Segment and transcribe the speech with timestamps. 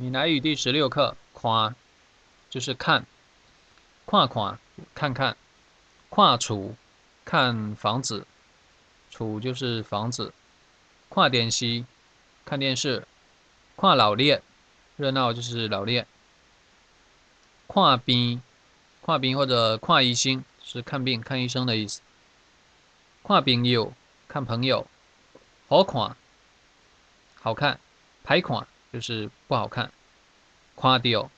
[0.00, 1.74] 闽南语第十六课，看
[2.48, 3.04] 就是看，
[4.06, 4.56] 看看
[4.94, 5.36] 看看，
[6.08, 6.76] 看厝
[7.24, 8.24] 看房子，
[9.10, 10.32] 厝就是房子，
[11.10, 11.84] 看电视
[12.44, 13.08] 看电视，
[13.76, 14.40] 看老练
[14.96, 16.06] 热闹就是老练，
[17.66, 18.40] 看病
[19.04, 22.02] 看病或者看医生是看病看医生的意思，
[23.24, 23.92] 看朋友
[24.28, 24.86] 看朋友，
[25.66, 26.16] 好看
[27.40, 27.80] 好看，
[28.24, 28.64] 歹看。
[28.92, 29.92] 就是不好看，
[30.76, 31.30] 看掉，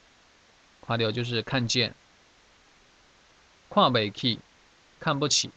[0.86, 1.94] 看掉就是看见，
[3.68, 4.38] 看不起，
[4.98, 5.50] 看不起。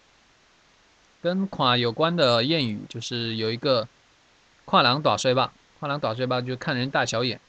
[1.21, 3.87] 跟看有关的谚语就是有一个
[4.65, 7.39] “跨狼打衰吧”，跨狼打衰吧就看人大小眼，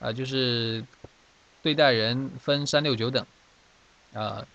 [0.00, 0.82] 啊，就是
[1.60, 3.26] 对待人分三六九等，
[4.14, 4.46] 啊，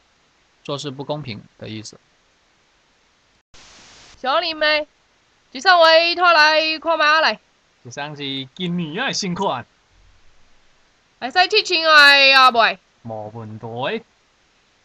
[0.64, 2.00] 做事不公平的意思。
[4.18, 4.88] 小林妹，
[5.52, 7.40] 这三位拖来看马来。
[7.88, 9.66] 这双是今年的新款，
[11.22, 12.78] 会使贴穿爱啊袂？
[13.04, 14.04] 无问题。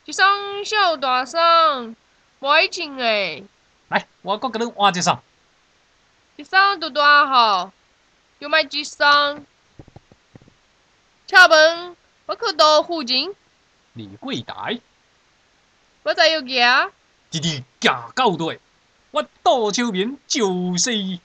[0.04, 1.96] 一双小大双，
[2.40, 3.42] 袂穿诶。
[3.88, 5.20] 来，我搁甲你换一双。
[6.36, 7.72] 一双拄大号，
[8.38, 9.44] 要买一双？
[11.26, 13.34] 请问，我去到附近？
[13.94, 14.78] 李贵台。
[16.04, 16.92] 我在要行。
[17.32, 18.60] 直直行到底，
[19.10, 21.18] 我倒手边就是。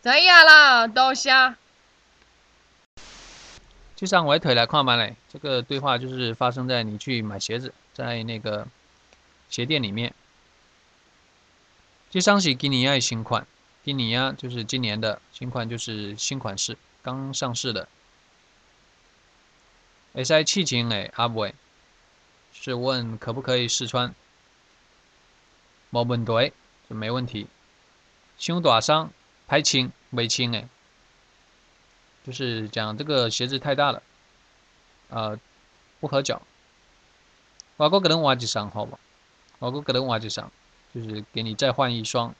[0.00, 1.30] 知影啦，多谢。
[3.96, 8.68] 就上我腿来看嘛嘞，这个对话就是发生在你去买鞋子，在那个
[9.50, 10.14] 鞋店里面。
[12.10, 13.44] 这双是今年的新款，
[13.84, 17.88] 今年啊就是今年的新款，就是新款式，刚上市的。
[20.14, 21.54] S I 七情诶，阿伟
[22.52, 24.14] 是问可不可以试穿？
[25.90, 26.52] 冇问题，
[26.88, 27.48] 就没问题。
[28.38, 29.10] 胸大伤。
[29.48, 30.68] 拍轻没轻哎，
[32.24, 34.02] 就是讲这个鞋子太大了，
[35.08, 35.40] 呃，
[35.98, 36.42] 不合脚。
[37.78, 38.98] 我哥可能换几双，好吧？
[39.58, 40.52] 我哥可能换几双，
[40.94, 42.34] 就是给你再换一双。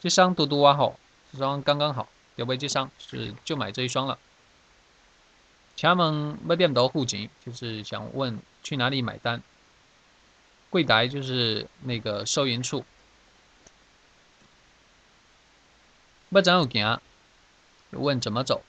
[0.00, 0.98] 这双多多啊好，
[1.30, 4.18] 这双刚刚好，要不这双是就买这一双了。
[5.76, 9.42] 他们没店到附近，就是想问去哪里买单。
[10.70, 12.84] 柜台就是那个收银处。
[16.34, 17.00] 不怎有行，
[17.92, 18.64] 问怎么走？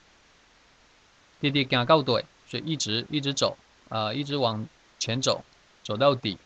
[1.42, 3.58] 弟弟行到底，所以一直一直走，
[3.90, 4.68] 啊，一直往
[5.00, 5.44] 前走，
[5.84, 6.38] 走到底。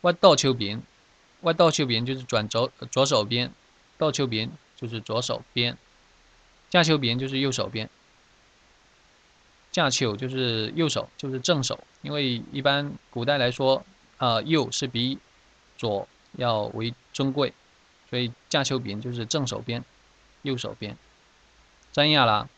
[0.00, 0.82] 我倒丘边，
[1.40, 3.52] 我倒丘边就是转左左手边，
[3.96, 5.78] 倒丘边就是左手边，
[6.68, 7.88] 架丘边就是右手边。
[9.70, 13.86] 架丘就是右手，就是正手，因为一般古代来说，
[14.16, 15.16] 啊，右是比
[15.78, 17.54] 左要为尊贵。
[18.08, 19.84] 所以架丘边就是正手边，
[20.42, 20.96] 右手边。
[21.92, 22.48] 张亚啦，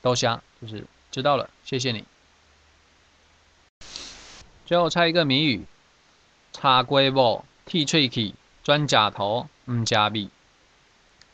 [0.00, 2.04] 刀虾就是知道了，谢谢你。
[4.66, 5.66] 最后猜一个谜语：
[6.52, 10.30] 插龟毛，剃喙齿，钻甲头，唔加米。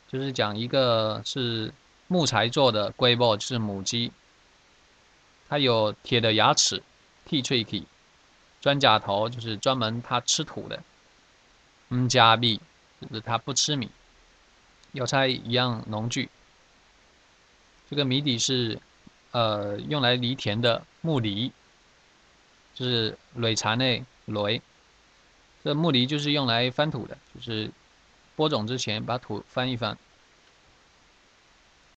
[0.09, 1.73] 就是讲一个是
[2.09, 4.11] 木材做的龟毛，就是母鸡，
[5.49, 6.83] 它有铁的牙齿，
[7.25, 7.85] 剃喙齿，
[8.61, 10.83] 钻甲头就是专门它吃土的，
[11.95, 12.61] 唔加米。
[13.01, 13.89] 就是他不吃米，
[14.93, 16.29] 要猜一样农具。
[17.89, 18.79] 这个谜底是，
[19.33, 21.51] 呃，用来犁田的木犁，
[22.75, 24.61] 就是垒茶内垒。
[25.65, 27.71] 这木犁就是用来翻土的，就是
[28.37, 29.99] 播种之前把土翻一翻。